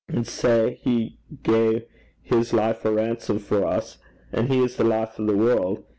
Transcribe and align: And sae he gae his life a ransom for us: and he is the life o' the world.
And 0.07 0.25
sae 0.25 0.79
he 0.81 1.19
gae 1.43 1.85
his 2.23 2.53
life 2.53 2.83
a 2.85 2.91
ransom 2.91 3.37
for 3.37 3.63
us: 3.67 3.99
and 4.33 4.51
he 4.51 4.63
is 4.63 4.75
the 4.77 4.83
life 4.83 5.19
o' 5.19 5.25
the 5.27 5.37
world. 5.37 5.83